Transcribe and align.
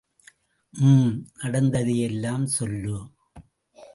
ம்... 0.73 1.11
நடந்ததையெல்லாம் 1.41 2.45
சொல்லு. 2.45 2.95